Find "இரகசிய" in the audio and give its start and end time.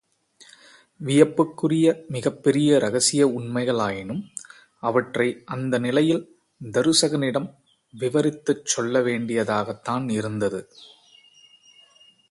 2.75-3.27